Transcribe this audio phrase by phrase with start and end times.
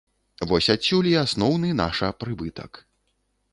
[0.51, 2.71] Вось адсюль і асноўны наша прыбытак.